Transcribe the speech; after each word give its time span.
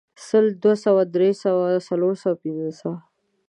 سل، 0.27 0.45
دوه 0.61 0.75
سوه، 0.83 1.01
درې 1.15 1.31
سوه، 1.43 1.67
څلور 1.87 2.13
سوه، 2.21 2.35
پنځه 2.41 2.71
سوه 2.79 2.97